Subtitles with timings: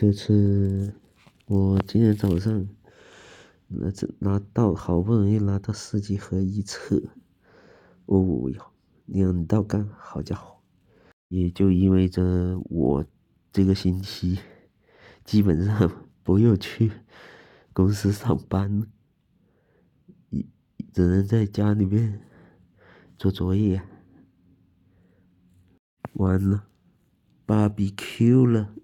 [0.00, 0.94] 这次
[1.44, 2.66] 我今天早上
[3.68, 7.02] 拿这拿到，好不容易拿到四级合一册，
[8.06, 8.72] 哦哟，
[9.04, 10.62] 两道杠，好家伙！
[11.28, 13.04] 也就意味着我
[13.52, 14.38] 这个星期
[15.22, 16.90] 基本上不用去
[17.74, 18.86] 公司上班
[20.30, 20.46] 一，
[20.94, 22.22] 只能在家里面
[23.18, 23.82] 做作业。
[26.14, 26.64] 完了，
[27.44, 28.74] 芭比 Q 了。